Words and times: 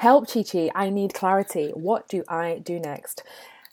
Help, 0.00 0.32
Chi 0.32 0.42
Chi. 0.42 0.70
I 0.74 0.88
need 0.88 1.12
clarity. 1.12 1.72
What 1.74 2.08
do 2.08 2.24
I 2.26 2.62
do 2.64 2.78
next? 2.78 3.22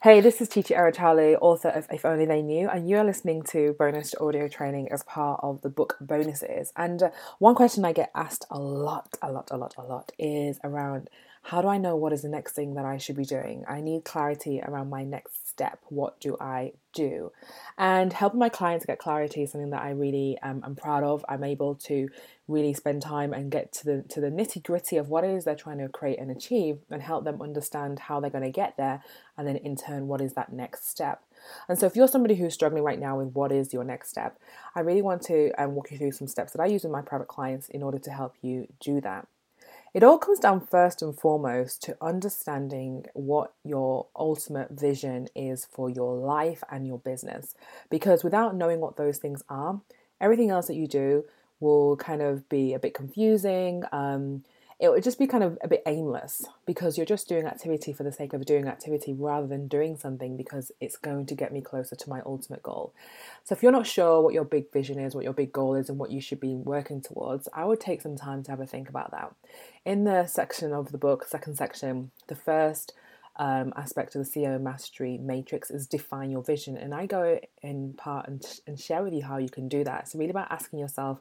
Hey, 0.02 0.20
this 0.20 0.42
is 0.42 0.50
Chi 0.50 0.62
Chi 0.62 0.76
Arachale, 0.76 1.38
author 1.40 1.70
of 1.70 1.88
If 1.90 2.04
Only 2.04 2.26
They 2.26 2.42
Knew, 2.42 2.68
and 2.68 2.90
you 2.90 2.98
are 2.98 3.06
listening 3.06 3.44
to 3.44 3.78
bonus 3.80 4.14
audio 4.20 4.50
training 4.50 4.92
as 4.92 5.04
part 5.04 5.40
of 5.42 5.62
the 5.62 5.70
book 5.70 5.96
Bonuses. 6.02 6.74
And 6.76 7.02
uh, 7.02 7.12
one 7.40 7.56
question 7.56 7.86
I 7.86 7.94
get 7.94 8.12
asked 8.14 8.44
a 8.52 8.60
lot, 8.60 9.18
a 9.22 9.32
lot, 9.32 9.48
a 9.52 9.58
lot, 9.58 9.76
a 9.78 9.84
lot 9.84 10.12
is 10.20 10.60
around 10.66 11.10
how 11.48 11.62
do 11.62 11.70
I 11.70 11.78
know 11.78 11.96
what 11.96 12.12
is 12.12 12.24
the 12.24 12.28
next 12.28 12.56
thing 12.56 12.74
that 12.74 12.84
I 12.84 12.98
should 12.98 13.16
be 13.16 13.24
doing? 13.24 13.64
I 13.70 13.80
need 13.80 14.04
clarity 14.04 14.60
around 14.62 14.90
my 14.90 15.06
next 15.06 15.48
step. 15.48 15.80
What 15.88 16.20
do 16.20 16.36
I 16.42 16.74
do? 16.92 17.32
And 17.78 18.12
helping 18.12 18.42
my 18.42 18.50
clients 18.50 18.86
get 18.86 19.00
clarity 19.00 19.44
is 19.44 19.54
something 19.54 19.70
that 19.70 19.82
I 19.82 19.92
really 19.92 20.38
um, 20.44 20.62
am 20.66 20.76
proud 20.76 21.06
of. 21.06 21.24
I'm 21.30 21.46
able 21.46 21.76
to 21.76 22.10
really 22.50 22.74
spend 22.74 23.02
time 23.02 23.32
and 23.32 23.50
get 23.50 23.72
to 23.74 23.86
the 23.86 24.02
to 24.10 24.20
the 24.20 24.30
nitty 24.30 24.62
gritty 24.62 24.98
of 24.98 25.08
what 25.08 25.24
it 25.24 25.30
is 25.30 25.46
they're 25.46 25.56
trying 25.56 25.78
to 25.78 25.88
create 25.88 26.20
and 26.20 26.30
achieve, 26.30 26.80
and 26.92 27.02
help 27.02 27.24
them 27.24 27.42
understand 27.42 28.00
how 28.00 28.20
they're 28.20 28.30
going 28.30 28.44
to 28.44 28.52
get 28.52 28.76
there, 28.76 29.02
and 29.38 29.48
then 29.48 29.56
in 29.56 29.78
turn, 29.78 30.08
what 30.08 30.20
is 30.20 30.34
that 30.34 30.52
next 30.52 30.90
step. 30.90 31.24
And 31.70 31.80
so, 31.80 31.86
if 31.86 31.96
you're 31.96 32.10
somebody 32.10 32.36
who's 32.36 32.56
struggling 32.56 32.84
right 32.84 33.00
now 33.00 33.20
with 33.20 33.30
what 33.34 33.54
is 33.54 33.72
your 33.72 33.86
next 33.86 34.10
step, 34.10 34.38
I 34.76 34.82
really 34.82 35.02
want 35.02 35.22
to 35.24 35.52
um, 35.58 35.76
walk 35.76 35.92
you 35.92 35.98
through 35.98 36.12
some 36.12 36.28
steps 36.28 36.52
that 36.52 36.62
I 36.62 36.66
use 36.66 36.84
with 36.84 36.92
my 36.92 37.02
private 37.02 37.30
clients 37.30 37.70
in 37.70 37.84
order 37.84 38.00
to 38.00 38.12
help 38.12 38.36
you 38.42 38.68
do 38.82 39.00
that. 39.00 39.30
It 39.94 40.04
all 40.04 40.18
comes 40.18 40.40
down 40.40 40.62
first 40.62 41.02
and 41.02 41.18
foremost 41.18 41.82
to 41.84 41.98
understanding 42.02 43.06
what 43.14 43.54
your 43.64 44.08
ultimate 44.16 44.72
vision 44.72 45.28
is 45.36 45.66
for 45.66 45.90
your 45.90 46.16
life 46.16 46.64
and 46.70 46.86
your 46.86 47.00
business. 47.00 47.56
Because 47.90 48.24
without 48.24 48.56
knowing 48.56 48.80
what 48.80 48.98
those 48.98 49.18
things 49.18 49.44
are, 49.50 49.82
everything 50.20 50.50
else 50.50 50.68
that 50.68 50.76
you 50.76 50.88
do 50.88 51.26
will 51.60 51.96
kind 51.98 52.22
of 52.22 52.48
be 52.50 52.74
a 52.74 52.80
bit 52.80 52.94
confusing. 52.94 53.84
Um, 53.92 54.44
it 54.80 54.90
would 54.90 55.04
just 55.04 55.18
be 55.18 55.26
kind 55.26 55.44
of 55.44 55.58
a 55.64 55.68
bit 55.68 55.82
aimless 55.88 56.46
because 56.68 56.98
you're 56.98 57.06
just 57.06 57.28
doing 57.28 57.48
activity 57.48 57.92
for 57.92 58.04
the 58.04 58.12
sake 58.12 58.34
of 58.34 58.46
doing 58.46 58.68
activity 58.68 59.12
rather 59.12 59.48
than 59.48 59.68
doing 59.68 59.98
something 59.98 60.38
because 60.38 60.72
it's 60.80 60.98
going 60.98 61.26
to 61.26 61.34
get 61.34 61.52
me 61.52 61.62
closer 61.62 61.96
to 61.96 62.10
my 62.10 62.22
ultimate 62.28 62.62
goal. 62.62 62.94
So, 63.44 63.56
if 63.56 63.64
you're 63.64 63.72
not 63.72 63.88
sure 63.88 64.22
what 64.22 64.36
your 64.36 64.46
big 64.46 64.72
vision 64.72 65.00
is, 65.00 65.16
what 65.16 65.24
your 65.24 65.34
big 65.34 65.52
goal 65.52 65.74
is, 65.74 65.90
and 65.90 65.98
what 65.98 66.12
you 66.12 66.22
should 66.22 66.40
be 66.40 66.54
working 66.54 67.02
towards, 67.02 67.48
I 67.54 67.66
would 67.66 67.80
take 67.80 68.02
some 68.02 68.16
time 68.16 68.44
to 68.44 68.52
have 68.52 68.60
a 68.60 68.68
think 68.68 68.88
about 68.88 69.12
that. 69.12 69.34
In 69.84 70.04
the 70.04 70.28
section 70.28 70.72
of 70.74 70.92
the 70.92 71.00
book, 71.00 71.26
second 71.26 71.56
section, 71.56 72.12
the 72.28 72.36
first 72.36 72.94
um, 73.38 73.74
aspect 73.76 74.16
of 74.16 74.24
the 74.24 74.30
CEO 74.30 74.62
Mastery 74.62 75.18
Matrix 75.18 75.72
is 75.72 75.88
define 75.88 76.30
your 76.30 76.44
vision. 76.44 76.78
And 76.78 76.94
I 76.94 77.08
go 77.08 77.40
in 77.64 77.94
part 77.94 78.28
and, 78.28 78.46
and 78.68 78.80
share 78.80 79.04
with 79.04 79.14
you 79.14 79.24
how 79.24 79.38
you 79.38 79.50
can 79.50 79.68
do 79.68 79.84
that. 79.84 80.02
It's 80.02 80.16
really 80.16 80.32
about 80.32 80.52
asking 80.52 80.80
yourself, 80.80 81.20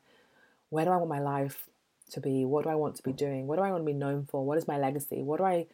where 0.69 0.84
do 0.84 0.91
I 0.91 0.97
want 0.97 1.08
my 1.08 1.20
life 1.20 1.69
to 2.10 2.20
be? 2.20 2.44
What 2.44 2.64
do 2.64 2.70
I 2.70 2.74
want 2.74 2.96
to 2.96 3.02
be 3.02 3.12
doing? 3.12 3.46
What 3.46 3.56
do 3.56 3.62
I 3.62 3.70
want 3.70 3.82
to 3.82 3.86
be 3.86 3.92
known 3.92 4.26
for? 4.30 4.44
What 4.44 4.58
is 4.58 4.68
my 4.68 4.78
legacy? 4.78 5.22
What 5.22 5.38
do 5.38 5.44
I, 5.44 5.54
you 5.56 5.66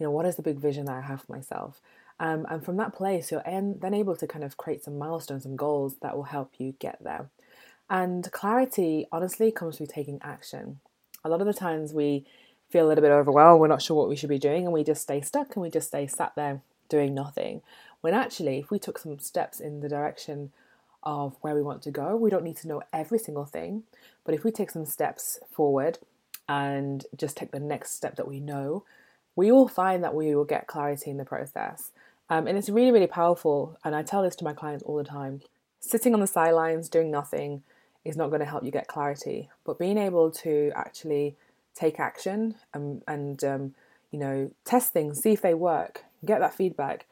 know, 0.00 0.10
what 0.10 0.26
is 0.26 0.36
the 0.36 0.42
big 0.42 0.58
vision 0.58 0.86
that 0.86 0.96
I 0.96 1.00
have 1.00 1.22
for 1.22 1.32
myself? 1.32 1.80
Um, 2.20 2.46
and 2.50 2.64
from 2.64 2.76
that 2.78 2.94
place, 2.94 3.30
you're 3.30 3.46
en- 3.46 3.78
then 3.80 3.94
able 3.94 4.16
to 4.16 4.26
kind 4.26 4.44
of 4.44 4.56
create 4.56 4.82
some 4.82 4.98
milestones, 4.98 5.44
some 5.44 5.56
goals 5.56 5.96
that 6.02 6.16
will 6.16 6.24
help 6.24 6.52
you 6.58 6.74
get 6.78 7.02
there. 7.02 7.30
And 7.88 8.30
clarity, 8.32 9.06
honestly, 9.12 9.50
comes 9.52 9.76
through 9.76 9.86
taking 9.86 10.20
action. 10.22 10.80
A 11.24 11.28
lot 11.28 11.40
of 11.40 11.46
the 11.46 11.54
times 11.54 11.92
we 11.92 12.26
feel 12.70 12.86
a 12.86 12.88
little 12.88 13.02
bit 13.02 13.10
overwhelmed, 13.10 13.60
we're 13.60 13.68
not 13.68 13.82
sure 13.82 13.96
what 13.96 14.08
we 14.08 14.16
should 14.16 14.28
be 14.28 14.38
doing, 14.38 14.64
and 14.64 14.72
we 14.72 14.84
just 14.84 15.02
stay 15.02 15.20
stuck 15.20 15.54
and 15.54 15.62
we 15.62 15.70
just 15.70 15.88
stay 15.88 16.06
sat 16.06 16.32
there 16.36 16.60
doing 16.88 17.14
nothing. 17.14 17.62
When 18.00 18.14
actually, 18.14 18.58
if 18.58 18.70
we 18.70 18.78
took 18.78 18.98
some 18.98 19.18
steps 19.18 19.60
in 19.60 19.80
the 19.80 19.88
direction 19.88 20.52
of 21.08 21.34
where 21.40 21.54
we 21.54 21.62
want 21.62 21.80
to 21.80 21.90
go. 21.90 22.14
We 22.16 22.28
don't 22.28 22.44
need 22.44 22.58
to 22.58 22.68
know 22.68 22.82
every 22.92 23.18
single 23.18 23.46
thing, 23.46 23.84
but 24.24 24.34
if 24.34 24.44
we 24.44 24.50
take 24.50 24.70
some 24.70 24.84
steps 24.84 25.38
forward 25.50 25.98
and 26.46 27.06
just 27.16 27.34
take 27.34 27.50
the 27.50 27.58
next 27.58 27.94
step 27.94 28.16
that 28.16 28.28
we 28.28 28.40
know, 28.40 28.84
we 29.34 29.50
will 29.50 29.68
find 29.68 30.04
that 30.04 30.14
we 30.14 30.34
will 30.34 30.44
get 30.44 30.66
clarity 30.66 31.10
in 31.10 31.16
the 31.16 31.24
process. 31.24 31.92
Um, 32.28 32.46
and 32.46 32.58
it's 32.58 32.68
really, 32.68 32.92
really 32.92 33.06
powerful. 33.06 33.78
And 33.82 33.96
I 33.96 34.02
tell 34.02 34.22
this 34.22 34.36
to 34.36 34.44
my 34.44 34.52
clients 34.52 34.84
all 34.84 34.96
the 34.96 35.04
time 35.04 35.40
sitting 35.80 36.12
on 36.12 36.20
the 36.20 36.26
sidelines, 36.26 36.90
doing 36.90 37.10
nothing, 37.10 37.62
is 38.04 38.16
not 38.16 38.28
going 38.28 38.40
to 38.40 38.46
help 38.46 38.62
you 38.62 38.70
get 38.70 38.86
clarity. 38.86 39.48
But 39.64 39.78
being 39.78 39.96
able 39.96 40.30
to 40.42 40.72
actually 40.76 41.36
take 41.74 41.98
action 41.98 42.56
and, 42.74 43.02
and 43.08 43.42
um, 43.44 43.74
you 44.10 44.18
know, 44.18 44.50
test 44.66 44.92
things, 44.92 45.22
see 45.22 45.32
if 45.32 45.40
they 45.40 45.54
work, 45.54 46.04
get 46.22 46.40
that 46.40 46.54
feedback, 46.54 47.06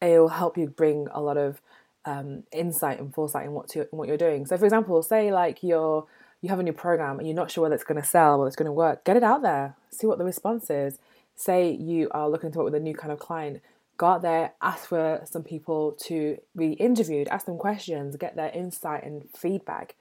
it 0.00 0.20
will 0.20 0.28
help 0.28 0.56
you 0.56 0.68
bring 0.68 1.08
a 1.10 1.20
lot 1.20 1.36
of 1.36 1.60
um, 2.04 2.44
insight 2.52 2.98
and 2.98 3.14
foresight 3.14 3.46
in 3.46 3.52
what 3.52 3.68
to, 3.70 3.86
what 3.90 4.08
you're 4.08 4.16
doing. 4.16 4.46
So, 4.46 4.56
for 4.56 4.64
example, 4.64 5.02
say 5.02 5.32
like 5.32 5.62
you're 5.62 6.06
you 6.40 6.48
have 6.48 6.58
a 6.58 6.62
new 6.62 6.72
program 6.72 7.18
and 7.18 7.28
you're 7.28 7.36
not 7.36 7.50
sure 7.50 7.62
whether 7.62 7.74
it's 7.74 7.84
going 7.84 8.00
to 8.00 8.06
sell, 8.06 8.38
whether 8.38 8.46
it's 8.46 8.56
going 8.56 8.66
to 8.66 8.72
work. 8.72 9.04
Get 9.04 9.16
it 9.16 9.22
out 9.22 9.42
there, 9.42 9.76
see 9.90 10.06
what 10.06 10.18
the 10.18 10.24
response 10.24 10.70
is. 10.70 10.98
Say 11.36 11.70
you 11.70 12.08
are 12.12 12.30
looking 12.30 12.50
to 12.52 12.58
work 12.58 12.66
with 12.66 12.74
a 12.74 12.80
new 12.80 12.94
kind 12.94 13.12
of 13.12 13.18
client, 13.18 13.60
go 13.98 14.06
out 14.06 14.22
there, 14.22 14.52
ask 14.62 14.88
for 14.88 15.20
some 15.24 15.42
people 15.42 15.92
to 16.04 16.38
be 16.56 16.72
interviewed, 16.72 17.28
ask 17.28 17.44
them 17.46 17.58
questions, 17.58 18.16
get 18.16 18.36
their 18.36 18.50
insight 18.50 19.04
and 19.04 19.24
feedback. 19.36 19.96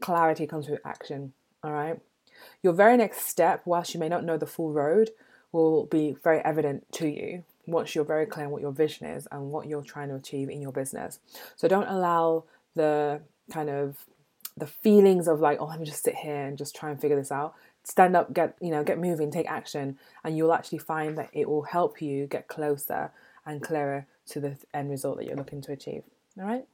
Clarity 0.00 0.46
comes 0.46 0.68
with 0.68 0.80
action. 0.84 1.32
All 1.62 1.72
right. 1.72 1.98
Your 2.62 2.74
very 2.74 2.98
next 2.98 3.26
step, 3.26 3.62
whilst 3.64 3.94
you 3.94 4.00
may 4.00 4.10
not 4.10 4.24
know 4.24 4.36
the 4.36 4.46
full 4.46 4.72
road, 4.72 5.10
will 5.52 5.86
be 5.86 6.16
very 6.22 6.40
evident 6.44 6.84
to 6.92 7.08
you 7.08 7.44
once 7.66 7.94
you're 7.94 8.04
very 8.04 8.26
clear 8.26 8.46
on 8.46 8.52
what 8.52 8.62
your 8.62 8.72
vision 8.72 9.06
is 9.06 9.26
and 9.30 9.50
what 9.50 9.66
you're 9.66 9.82
trying 9.82 10.08
to 10.08 10.14
achieve 10.14 10.48
in 10.48 10.62
your 10.62 10.72
business. 10.72 11.18
So 11.56 11.68
don't 11.68 11.88
allow 11.88 12.44
the 12.74 13.20
kind 13.50 13.70
of 13.70 13.96
the 14.56 14.66
feelings 14.66 15.28
of 15.28 15.40
like, 15.40 15.58
oh, 15.60 15.66
let 15.66 15.78
me 15.78 15.86
just 15.86 16.02
sit 16.02 16.14
here 16.14 16.46
and 16.46 16.56
just 16.56 16.74
try 16.74 16.90
and 16.90 17.00
figure 17.00 17.16
this 17.16 17.32
out. 17.32 17.54
Stand 17.84 18.16
up, 18.16 18.32
get 18.32 18.56
you 18.60 18.70
know, 18.70 18.82
get 18.82 18.98
moving, 18.98 19.30
take 19.30 19.48
action, 19.48 19.98
and 20.24 20.36
you'll 20.36 20.52
actually 20.52 20.78
find 20.78 21.16
that 21.18 21.30
it 21.32 21.48
will 21.48 21.62
help 21.62 22.00
you 22.00 22.26
get 22.26 22.48
closer 22.48 23.12
and 23.44 23.62
clearer 23.62 24.06
to 24.26 24.40
the 24.40 24.56
end 24.74 24.90
result 24.90 25.18
that 25.18 25.26
you're 25.26 25.36
looking 25.36 25.60
to 25.62 25.72
achieve. 25.72 26.02
All 26.38 26.46
right. 26.46 26.66